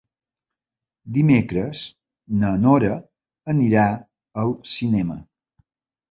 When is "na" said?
2.43-2.51